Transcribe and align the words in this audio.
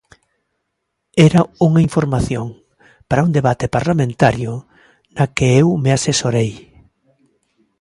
Era 1.27 1.41
unha 1.67 1.81
información 1.87 2.45
para 3.09 3.25
un 3.27 3.31
debate 3.37 3.65
parlamentario 3.75 4.51
na 5.15 5.25
que 5.35 5.47
eu 5.61 5.67
me 5.83 5.91
asesorei. 5.97 6.51